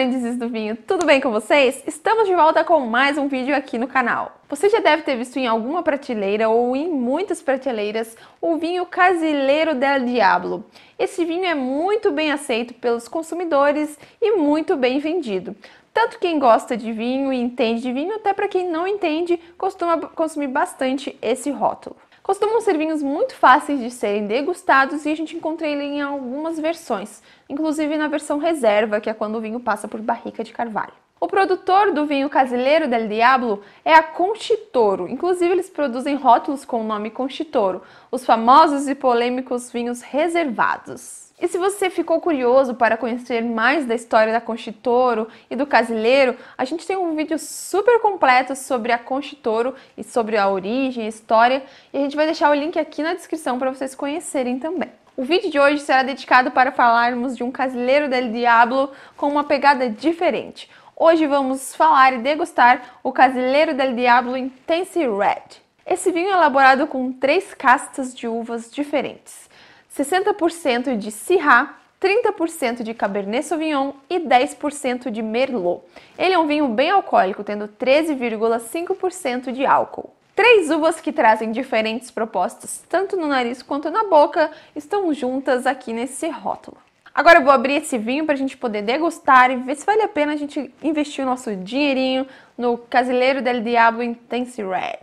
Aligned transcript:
aprendizes 0.00 0.38
do 0.38 0.48
vinho, 0.48 0.78
tudo 0.86 1.04
bem 1.04 1.20
com 1.20 1.30
vocês? 1.30 1.82
Estamos 1.86 2.26
de 2.26 2.34
volta 2.34 2.64
com 2.64 2.80
mais 2.80 3.18
um 3.18 3.28
vídeo 3.28 3.54
aqui 3.54 3.76
no 3.76 3.86
canal. 3.86 4.40
Você 4.48 4.70
já 4.70 4.80
deve 4.80 5.02
ter 5.02 5.14
visto 5.14 5.36
em 5.36 5.46
alguma 5.46 5.82
prateleira 5.82 6.48
ou 6.48 6.74
em 6.74 6.88
muitas 6.88 7.42
prateleiras 7.42 8.16
o 8.40 8.56
vinho 8.56 8.86
Casileiro 8.86 9.74
del 9.74 10.06
Diablo. 10.06 10.64
Esse 10.98 11.22
vinho 11.22 11.44
é 11.44 11.54
muito 11.54 12.10
bem 12.12 12.32
aceito 12.32 12.72
pelos 12.72 13.08
consumidores 13.08 13.98
e 14.22 14.38
muito 14.38 14.74
bem 14.74 14.98
vendido. 15.00 15.54
Tanto 15.92 16.18
quem 16.18 16.38
gosta 16.38 16.78
de 16.78 16.94
vinho 16.94 17.30
e 17.30 17.38
entende 17.38 17.82
de 17.82 17.92
vinho, 17.92 18.14
até 18.14 18.32
para 18.32 18.48
quem 18.48 18.70
não 18.70 18.86
entende, 18.86 19.38
costuma 19.58 19.98
consumir 19.98 20.48
bastante 20.48 21.14
esse 21.20 21.50
rótulo. 21.50 21.94
Costumam 22.30 22.60
ser 22.60 22.78
vinhos 22.78 23.02
muito 23.02 23.34
fáceis 23.34 23.80
de 23.80 23.90
serem 23.90 24.28
degustados 24.28 25.04
e 25.04 25.10
a 25.10 25.16
gente 25.16 25.34
encontra 25.34 25.66
ele 25.66 25.82
em 25.82 26.00
algumas 26.00 26.60
versões, 26.60 27.20
inclusive 27.48 27.96
na 27.96 28.06
versão 28.06 28.38
reserva, 28.38 29.00
que 29.00 29.10
é 29.10 29.12
quando 29.12 29.34
o 29.34 29.40
vinho 29.40 29.58
passa 29.58 29.88
por 29.88 30.00
barrica 30.00 30.44
de 30.44 30.52
carvalho. 30.52 30.92
O 31.22 31.28
produtor 31.28 31.92
do 31.92 32.06
vinho 32.06 32.30
Casileiro 32.30 32.88
del 32.88 33.06
Diablo 33.06 33.62
é 33.84 33.92
a 33.92 34.02
Conchitoro. 34.02 35.06
Inclusive, 35.06 35.52
eles 35.52 35.68
produzem 35.68 36.14
rótulos 36.14 36.64
com 36.64 36.80
o 36.80 36.84
nome 36.84 37.10
Conchitoro, 37.10 37.82
os 38.10 38.24
famosos 38.24 38.88
e 38.88 38.94
polêmicos 38.94 39.70
vinhos 39.70 40.00
reservados. 40.00 41.30
E 41.38 41.46
se 41.46 41.58
você 41.58 41.90
ficou 41.90 42.22
curioso 42.22 42.74
para 42.74 42.96
conhecer 42.96 43.42
mais 43.42 43.84
da 43.84 43.94
história 43.94 44.32
da 44.32 44.40
Conchitoro 44.40 45.28
e 45.50 45.54
do 45.54 45.66
Casileiro, 45.66 46.36
a 46.56 46.64
gente 46.64 46.86
tem 46.86 46.96
um 46.96 47.14
vídeo 47.14 47.38
super 47.38 48.00
completo 48.00 48.56
sobre 48.56 48.90
a 48.90 48.98
Conchitoro 48.98 49.74
e 49.98 50.02
sobre 50.02 50.38
a 50.38 50.48
origem, 50.48 51.04
a 51.04 51.08
história, 51.08 51.62
e 51.92 51.98
a 51.98 52.00
gente 52.00 52.16
vai 52.16 52.24
deixar 52.24 52.50
o 52.50 52.54
link 52.54 52.78
aqui 52.78 53.02
na 53.02 53.12
descrição 53.12 53.58
para 53.58 53.70
vocês 53.70 53.94
conhecerem 53.94 54.58
também. 54.58 54.88
O 55.18 55.22
vídeo 55.22 55.50
de 55.50 55.60
hoje 55.60 55.82
será 55.82 56.02
dedicado 56.02 56.50
para 56.50 56.72
falarmos 56.72 57.36
de 57.36 57.44
um 57.44 57.50
Casileiro 57.50 58.08
del 58.08 58.32
Diablo 58.32 58.90
com 59.18 59.28
uma 59.28 59.44
pegada 59.44 59.86
diferente. 59.86 60.66
Hoje 61.02 61.26
vamos 61.26 61.74
falar 61.74 62.12
e 62.12 62.18
degustar 62.18 62.98
o 63.02 63.10
Casileiro 63.10 63.72
del 63.72 63.94
Diablo 63.94 64.36
Intense 64.36 64.98
Red. 64.98 65.56
Esse 65.86 66.12
vinho 66.12 66.28
é 66.28 66.32
elaborado 66.32 66.86
com 66.86 67.10
três 67.10 67.54
castas 67.54 68.14
de 68.14 68.28
uvas 68.28 68.70
diferentes. 68.70 69.48
60% 69.96 70.98
de 70.98 71.10
Syrah, 71.10 71.74
30% 71.98 72.82
de 72.82 72.92
Cabernet 72.92 73.46
Sauvignon 73.46 73.92
e 74.10 74.20
10% 74.20 75.10
de 75.10 75.22
Merlot. 75.22 75.80
Ele 76.18 76.34
é 76.34 76.38
um 76.38 76.46
vinho 76.46 76.68
bem 76.68 76.90
alcoólico, 76.90 77.42
tendo 77.42 77.66
13,5% 77.66 79.52
de 79.52 79.64
álcool. 79.64 80.10
Três 80.36 80.70
uvas 80.70 81.00
que 81.00 81.12
trazem 81.12 81.50
diferentes 81.50 82.10
propostas, 82.10 82.84
tanto 82.90 83.16
no 83.16 83.26
nariz 83.26 83.62
quanto 83.62 83.90
na 83.90 84.04
boca, 84.04 84.50
estão 84.76 85.14
juntas 85.14 85.66
aqui 85.66 85.94
nesse 85.94 86.28
rótulo. 86.28 86.76
Agora 87.12 87.40
eu 87.40 87.44
vou 87.44 87.52
abrir 87.52 87.74
esse 87.74 87.98
vinho 87.98 88.24
para 88.24 88.34
a 88.34 88.38
gente 88.38 88.56
poder 88.56 88.82
degustar 88.82 89.50
e 89.50 89.56
ver 89.56 89.74
se 89.74 89.84
vale 89.84 90.02
a 90.02 90.08
pena 90.08 90.32
a 90.32 90.36
gente 90.36 90.72
investir 90.82 91.24
o 91.24 91.26
nosso 91.26 91.54
dinheirinho 91.56 92.26
no 92.56 92.78
Casileiro 92.78 93.42
del 93.42 93.62
Diablo 93.62 94.02
Intense 94.02 94.62
Red. 94.62 95.00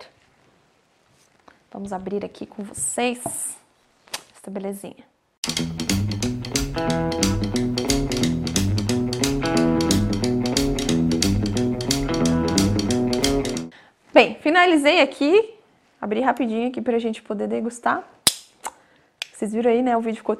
Vamos 1.71 1.91
abrir 1.91 2.23
aqui 2.23 2.45
com 2.45 2.63
vocês 2.63 3.19
essa 3.19 4.49
belezinha. 4.49 5.05
Bem, 14.13 14.35
finalizei 14.41 15.01
aqui. 15.01 15.53
Abri 16.01 16.21
rapidinho 16.21 16.69
aqui 16.69 16.81
pra 16.81 16.97
gente 16.99 17.21
poder 17.21 17.47
degustar. 17.47 18.03
Vocês 19.33 19.51
viram 19.51 19.69
aí, 19.69 19.83
né? 19.83 19.95
O 19.95 20.01
vídeo 20.01 20.17
ficou... 20.17 20.37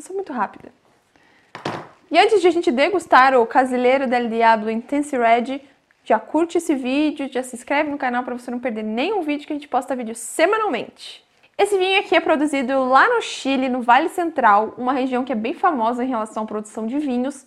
Eu 0.00 0.02
sou 0.02 0.16
muito 0.16 0.32
rápida. 0.32 0.72
E 2.10 2.18
antes 2.18 2.40
de 2.40 2.48
a 2.48 2.50
gente 2.50 2.72
degustar 2.72 3.34
o 3.34 3.44
Casileiro 3.44 4.06
del 4.06 4.30
Diablo 4.30 4.70
Intense 4.70 5.14
Red, 5.14 5.60
já 6.02 6.18
curte 6.18 6.56
esse 6.56 6.74
vídeo, 6.74 7.30
já 7.30 7.42
se 7.42 7.54
inscreve 7.54 7.90
no 7.90 7.98
canal 7.98 8.24
para 8.24 8.34
você 8.34 8.50
não 8.50 8.58
perder 8.58 8.82
nenhum 8.82 9.20
vídeo 9.20 9.46
que 9.46 9.52
a 9.52 9.56
gente 9.56 9.68
posta 9.68 9.94
vídeo 9.94 10.14
semanalmente. 10.14 11.22
Esse 11.58 11.76
vinho 11.76 12.00
aqui 12.00 12.16
é 12.16 12.20
produzido 12.20 12.82
lá 12.82 13.14
no 13.14 13.20
Chile, 13.20 13.68
no 13.68 13.82
Vale 13.82 14.08
Central, 14.08 14.72
uma 14.78 14.94
região 14.94 15.22
que 15.22 15.32
é 15.32 15.36
bem 15.36 15.52
famosa 15.52 16.02
em 16.02 16.08
relação 16.08 16.44
à 16.44 16.46
produção 16.46 16.86
de 16.86 16.98
vinhos. 16.98 17.46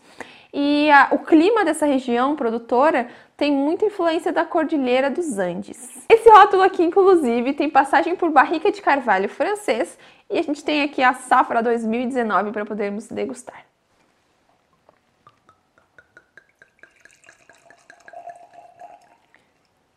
E 0.53 0.91
a, 0.91 1.07
o 1.11 1.19
clima 1.19 1.65
dessa 1.65 1.87
região 1.87 2.35
produtora 2.35 3.07
tem 3.35 3.51
muita 3.51 3.85
influência 3.85 4.31
da 4.31 4.45
Cordilheira 4.45 5.09
dos 5.09 5.39
Andes. 5.39 6.05
Esse 6.07 6.29
rótulo 6.29 6.61
aqui, 6.61 6.83
inclusive, 6.83 7.53
tem 7.53 7.67
passagem 7.67 8.15
por 8.15 8.29
barrica 8.29 8.71
de 8.71 8.79
carvalho 8.79 9.27
francês 9.27 9.97
e 10.29 10.37
a 10.37 10.41
gente 10.43 10.63
tem 10.63 10.83
aqui 10.83 11.01
a 11.01 11.13
safra 11.13 11.63
2019 11.63 12.51
para 12.51 12.65
podermos 12.65 13.07
degustar. 13.07 13.65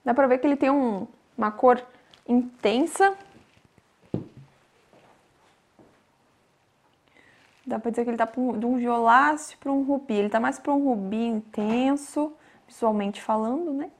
Dá 0.02 0.14
para 0.14 0.26
ver 0.26 0.38
que 0.38 0.46
ele 0.46 0.56
tem 0.56 0.70
um, 0.70 1.06
uma 1.36 1.50
cor 1.50 1.82
intensa, 2.26 3.14
Dá 7.66 7.80
pra 7.80 7.90
dizer 7.90 8.04
que 8.04 8.10
ele 8.10 8.16
tá 8.16 8.26
de 8.26 8.66
um 8.66 8.76
violáceo 8.76 9.58
para 9.58 9.72
um 9.72 9.82
rubi. 9.82 10.14
Ele 10.14 10.28
tá 10.28 10.38
mais 10.38 10.58
para 10.58 10.72
um 10.72 10.84
rubi 10.84 11.26
intenso, 11.26 12.32
visualmente 12.66 13.20
falando, 13.20 13.72
né? 13.72 13.90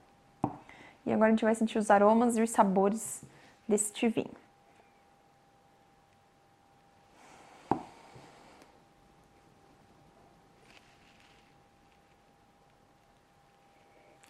E 1.05 1.11
agora 1.11 1.27
a 1.27 1.31
gente 1.31 1.43
vai 1.43 1.53
sentir 1.53 1.77
os 1.77 1.91
aromas 1.91 2.37
e 2.37 2.41
os 2.41 2.49
sabores 2.49 3.23
deste 3.67 4.07
vinho. 4.07 4.31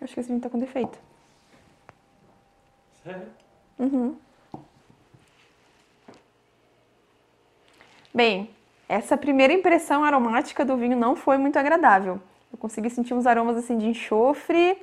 Acho 0.02 0.14
que 0.14 0.19
esse 0.19 0.30
vinho 0.30 0.42
tá 0.42 0.50
com 0.50 0.58
defeito. 0.58 0.98
Sério? 3.04 3.31
Uhum. 3.78 4.18
Bem, 8.14 8.50
essa 8.88 9.18
primeira 9.18 9.52
impressão 9.52 10.03
aromática 10.03 10.64
do 10.64 10.78
vinho 10.78 10.96
não 10.96 11.16
foi 11.16 11.38
muito 11.38 11.58
agradável. 11.58 12.22
Eu 12.52 12.58
consegui 12.58 12.90
sentir 12.90 13.14
uns 13.14 13.25
aromas 13.25 13.58
assim 13.58 13.78
de 13.78 13.88
enxofre, 13.88 14.78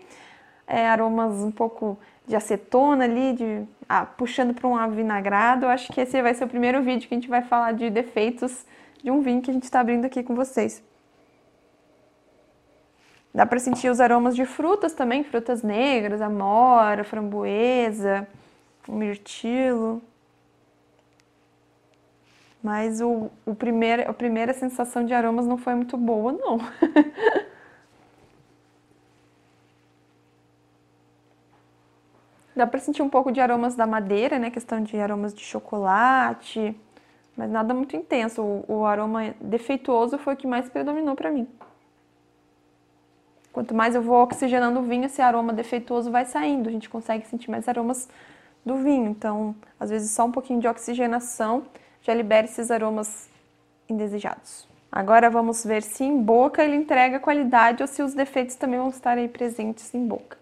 é, 0.67 0.87
aromas 0.89 1.37
um 1.37 1.51
pouco 1.51 1.99
de 2.27 2.37
acetona 2.37 3.05
ali, 3.05 3.33
de, 3.33 3.63
ah, 3.89 4.05
puxando 4.05 4.55
para 4.55 4.69
um 4.69 4.77
avinagrado. 4.77 5.67
Acho 5.67 5.93
que 5.93 6.01
esse 6.01 6.21
vai 6.21 6.35
ser 6.35 6.45
o 6.45 6.49
primeiro 6.49 6.83
vídeo 6.83 7.09
que 7.09 7.15
a 7.15 7.19
gente 7.19 7.29
vai 7.29 7.43
falar 7.43 7.73
de 7.73 7.89
defeitos 7.91 8.67
de 9.03 9.11
um 9.11 9.21
vinho 9.21 9.43
que 9.43 9.51
a 9.51 9.55
gente 9.55 9.65
está 9.65 9.81
abrindo 9.81 10.05
aqui 10.05 10.23
com 10.23 10.35
vocês. 10.35 10.83
Dá 13.35 13.45
para 13.45 13.59
sentir 13.59 13.91
os 13.91 14.01
aromas 14.01 14.37
de 14.37 14.47
frutas 14.47 14.93
também, 14.93 15.25
frutas 15.25 15.63
negras, 15.63 16.21
amora, 16.21 17.03
framboesa, 17.03 18.29
mirtilo. 18.89 20.01
Mas 22.65 23.01
o, 23.03 23.31
o 23.45 23.55
primeiro, 23.55 24.11
a 24.11 24.15
primeira 24.15 24.55
sensação 24.55 25.05
de 25.05 25.13
aromas 25.13 25.47
não 25.47 25.59
foi 25.59 25.75
muito 25.75 25.99
boa, 25.99 26.33
não. 26.33 26.57
Dá 32.57 32.67
para 32.67 32.81
sentir 32.81 33.03
um 33.03 33.11
pouco 33.11 33.31
de 33.31 33.39
aromas 33.39 33.75
da 33.75 33.87
madeira, 33.87 34.39
né? 34.39 34.51
Questão 34.51 34.83
de 34.83 34.97
aromas 34.99 35.35
de 35.35 35.43
chocolate, 35.43 36.75
mas 37.37 37.51
nada 37.51 37.75
muito 37.75 37.95
intenso. 37.95 38.41
O, 38.41 38.65
o 38.67 38.87
aroma 38.87 39.35
defeituoso 39.43 40.17
foi 40.17 40.33
o 40.33 40.37
que 40.37 40.47
mais 40.47 40.67
predominou 40.67 41.15
para 41.15 41.31
mim. 41.31 41.47
Quanto 43.53 43.75
mais 43.75 43.95
eu 43.95 44.01
vou 44.01 44.23
oxigenando 44.23 44.81
o 44.81 44.85
vinho, 44.85 45.05
esse 45.05 45.21
aroma 45.21 45.53
defeituoso 45.53 46.11
vai 46.11 46.25
saindo. 46.25 46.71
A 46.71 46.73
gente 46.73 46.89
consegue 46.89 47.27
sentir 47.27 47.51
mais 47.51 47.69
aromas 47.69 48.09
do 48.65 48.77
vinho. 48.77 49.11
Então, 49.11 49.55
às 49.79 49.91
vezes 49.91 50.13
só 50.13 50.25
um 50.25 50.33
pouquinho 50.33 50.61
de 50.61 50.67
oxigenação 50.67 51.67
já 52.05 52.15
libera 52.15 52.45
esses 52.45 52.71
aromas 52.71 53.29
indesejados. 53.89 54.69
Agora 54.93 55.29
vamos 55.29 55.65
ver 55.65 55.83
se 55.83 56.05
em 56.05 56.23
boca 56.23 56.63
ele 56.63 56.77
entrega 56.77 57.19
qualidade 57.19 57.83
ou 57.83 57.89
se 57.89 58.03
os 58.03 58.15
defeitos 58.15 58.55
também 58.55 58.79
vão 58.79 58.91
estar 58.91 59.19
aí 59.19 59.27
presentes 59.27 59.93
em 59.93 60.07
boca. 60.07 60.39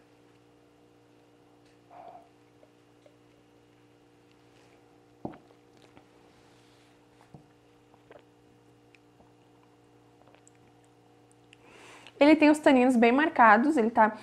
Ele 12.21 12.37
tem 12.37 12.51
os 12.51 12.59
taninos 12.59 12.95
bem 12.95 13.11
marcados, 13.11 13.77
ele 13.77 13.91
tá 13.91 14.17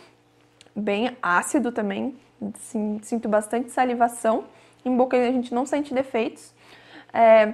bem 0.76 1.18
ácido 1.22 1.72
também, 1.72 2.16
sinto 3.02 3.28
bastante 3.28 3.72
salivação. 3.72 4.46
Em 4.86 4.96
boca 4.96 5.18
a 5.18 5.32
gente 5.32 5.54
não 5.54 5.66
sente 5.66 5.94
defeitos. 5.94 6.54
É, 7.14 7.54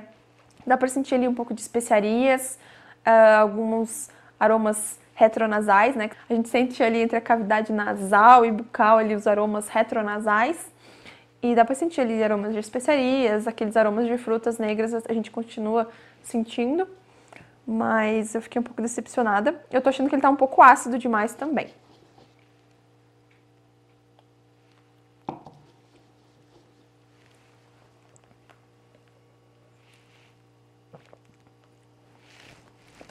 dá 0.65 0.77
para 0.77 0.87
sentir 0.87 1.15
ali 1.15 1.27
um 1.27 1.33
pouco 1.33 1.53
de 1.53 1.61
especiarias, 1.61 2.57
uh, 3.05 3.41
alguns 3.41 4.09
aromas 4.39 4.99
retronasais, 5.13 5.95
né? 5.95 6.09
A 6.29 6.33
gente 6.33 6.49
sente 6.49 6.83
ali 6.83 6.99
entre 6.99 7.17
a 7.17 7.21
cavidade 7.21 7.71
nasal 7.71 8.45
e 8.45 8.51
bucal 8.51 8.97
ali 8.97 9.15
os 9.15 9.25
aromas 9.27 9.69
retronasais. 9.69 10.71
E 11.41 11.55
dá 11.55 11.63
para 11.63 11.75
sentir 11.75 12.01
ali 12.01 12.23
aromas 12.23 12.53
de 12.53 12.59
especiarias, 12.59 13.47
aqueles 13.47 13.77
aromas 13.77 14.07
de 14.07 14.17
frutas 14.17 14.57
negras 14.57 14.93
a 14.93 15.13
gente 15.13 15.31
continua 15.31 15.89
sentindo. 16.23 16.87
mas 17.67 18.35
eu 18.35 18.41
fiquei 18.41 18.59
um 18.59 18.63
pouco 18.63 18.81
decepcionada. 18.81 19.59
Eu 19.71 19.81
tô 19.81 19.89
achando 19.89 20.07
que 20.09 20.15
ele 20.15 20.21
tá 20.21 20.29
um 20.29 20.35
pouco 20.35 20.61
ácido 20.61 20.99
demais 20.99 21.33
também. 21.33 21.67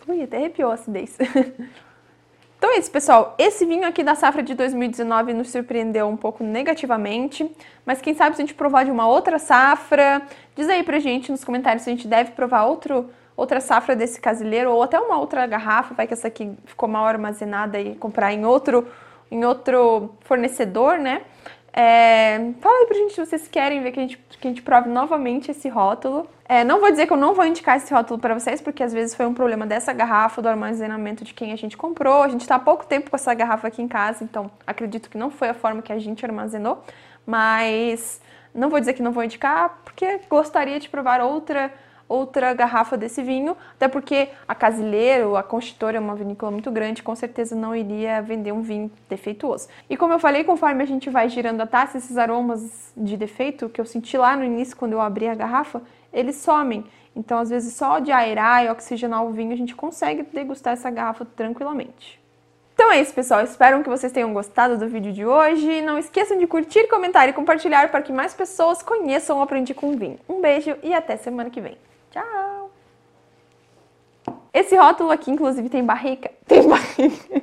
Ui, 0.07 0.23
até 0.23 0.37
arrepiou 0.37 0.71
a 0.71 0.75
acidez. 0.75 1.17
então 2.59 2.71
é 2.75 2.79
isso, 2.79 2.91
pessoal. 2.91 3.35
Esse 3.39 3.65
vinho 3.65 3.87
aqui 3.87 4.03
da 4.03 4.15
safra 4.15 4.43
de 4.43 4.55
2019 4.55 5.33
nos 5.33 5.51
surpreendeu 5.51 6.07
um 6.09 6.17
pouco 6.17 6.45
negativamente, 6.45 7.51
mas 7.87 8.03
quem 8.03 8.15
sabe 8.15 8.37
se 8.37 8.43
a 8.43 8.45
gente 8.45 8.55
provar 8.55 8.85
de 8.85 8.91
uma 8.91 9.09
outra 9.09 9.39
safra, 9.39 10.21
diz 10.55 10.69
aí 10.69 10.83
pra 10.83 10.99
gente 10.99 11.31
nos 11.31 11.43
comentários 11.43 11.85
se 11.85 11.91
a 11.91 11.93
gente 11.95 12.07
deve 12.07 12.33
provar 12.33 12.65
outro, 12.65 13.09
outra 13.35 13.61
safra 13.61 13.97
desse 13.97 14.21
casileiro 14.21 14.73
ou 14.73 14.83
até 14.83 15.01
uma 15.01 15.19
outra 15.19 15.47
garrafa, 15.47 15.95
vai 15.95 16.07
que 16.07 16.13
essa 16.13 16.29
aqui 16.29 16.53
ficou 16.67 16.89
mal 16.89 17.07
armazenada 17.07 17.81
e 17.81 17.95
comprar 17.95 18.33
em 18.33 18.45
outro, 18.45 18.87
em 19.31 19.43
outro 19.47 20.15
fornecedor, 20.21 20.99
né? 20.99 21.23
É, 21.77 22.53
fala 22.61 22.79
aí 22.79 22.87
pra 22.87 22.97
gente 22.97 23.15
se 23.15 23.27
vocês 23.27 23.49
querem 23.49 23.83
ver 23.83 23.91
que 23.91 23.99
a 23.99 24.03
gente, 24.03 24.17
que 24.17 24.47
a 24.47 24.51
gente 24.51 24.63
prove 24.63 24.89
novamente 24.89 25.51
esse 25.51 25.69
rótulo. 25.69 26.29
É, 26.49 26.63
não 26.63 26.79
vou 26.79 26.89
dizer 26.89 27.07
que 27.07 27.13
eu 27.13 27.17
não 27.17 27.35
vou 27.35 27.45
indicar 27.45 27.77
esse 27.77 27.93
rótulo 27.93 28.21
para 28.21 28.33
vocês, 28.33 28.61
porque 28.61 28.81
às 28.81 28.93
vezes 28.93 29.17
foi 29.17 29.27
um 29.27 29.35
problema 29.35 29.67
dessa 29.67 29.93
garrafa, 29.93 30.41
do 30.41 30.49
armazenamento 30.49 31.25
de 31.25 31.35
quem 31.35 31.53
a 31.53 31.57
gente 31.57 31.77
comprou. 31.77 32.23
A 32.23 32.29
gente 32.29 32.43
está 32.43 32.55
há 32.55 32.61
pouco 32.61 32.87
tempo 32.87 33.11
com 33.11 33.17
essa 33.17 33.35
garrafa 33.35 33.67
aqui 33.67 33.83
em 33.83 33.89
casa, 33.89 34.23
então 34.23 34.49
acredito 34.65 35.11
que 35.11 35.19
não 35.19 35.31
foi 35.31 35.49
a 35.49 35.55
forma 35.55 35.83
que 35.83 35.93
a 35.93 35.99
gente 35.99 36.25
armazenou. 36.25 36.85
Mas 37.27 38.21
não 38.55 38.71
vou 38.71 38.79
dizer 38.79 38.93
que 38.93 39.03
não 39.03 39.11
vou 39.11 39.25
indicar, 39.25 39.81
porque 39.85 40.21
gostaria 40.31 40.79
de 40.79 40.89
provar 40.89 41.21
outra 41.21 41.73
outra 42.09 42.53
garrafa 42.53 42.97
desse 42.97 43.23
vinho, 43.23 43.57
até 43.75 43.89
porque 43.89 44.29
a 44.47 44.55
Casileiro, 44.55 45.37
a 45.37 45.43
Constitor 45.43 45.95
é 45.95 45.99
uma 45.99 46.15
vinícola 46.15 46.53
muito 46.53 46.71
grande, 46.71 47.03
com 47.03 47.15
certeza 47.15 47.57
não 47.57 47.75
iria 47.75 48.21
vender 48.23 48.53
um 48.53 48.63
vinho 48.63 48.91
defeituoso. 49.09 49.69
E 49.89 49.97
como 49.97 50.13
eu 50.13 50.19
falei, 50.19 50.45
conforme 50.45 50.83
a 50.83 50.87
gente 50.87 51.11
vai 51.11 51.29
girando 51.29 51.61
a 51.61 51.67
taça, 51.67 51.99
esses 51.99 52.17
aromas 52.17 52.93
de 52.97 53.17
defeito 53.17 53.69
que 53.69 53.81
eu 53.81 53.85
senti 53.85 54.17
lá 54.17 54.37
no 54.37 54.45
início 54.45 54.77
quando 54.77 54.93
eu 54.93 55.01
abri 55.01 55.29
a 55.29 55.35
garrafa, 55.35 55.83
eles 56.13 56.37
somem. 56.37 56.85
Então, 57.17 57.39
às 57.39 57.51
vezes, 57.51 57.75
só 57.75 58.01
de 58.01 58.11
aerar 58.11 58.65
e 58.65 58.71
oxigenar 58.71 59.25
o 59.25 59.31
vinho, 59.31 59.53
a 59.53 59.57
gente 59.57 59.75
consegue 59.75 60.23
degustar 60.23 60.73
essa 60.73 60.91
garrafa 60.91 61.25
tranquilamente. 61.25 62.24
Então 62.75 62.91
é 62.91 63.01
isso, 63.01 63.15
pessoal. 63.15 63.43
Espero 63.43 63.83
que 63.83 63.89
vocês 63.89 64.13
tenham 64.13 64.35
gostado 64.35 64.77
do 64.77 64.89
vídeo 64.89 65.13
de 65.13 65.25
hoje. 65.25 65.81
Não 65.81 65.97
esqueçam 65.97 66.37
de 66.37 66.47
curtir, 66.47 66.89
comentar 66.89 67.29
e 67.29 67.33
compartilhar 67.33 67.89
para 67.91 68.03
que 68.03 68.13
mais 68.13 68.35
pessoas 68.35 68.83
conheçam 68.83 69.39
o 69.39 69.43
Aprendi 69.43 69.73
com 69.73 69.97
Vinho. 69.97 70.19
Um 70.29 70.41
beijo 70.41 70.77
e 70.83 70.93
até 70.93 71.17
semana 71.17 71.51
que 71.51 71.61
vem. 71.61 71.79
Tchau! 72.11 72.71
Esse 74.53 74.77
rótulo 74.77 75.11
aqui, 75.13 75.31
inclusive, 75.31 75.69
tem 75.69 75.85
barriga. 75.85 76.31
Tem 76.47 76.69
barriga. 76.69 77.43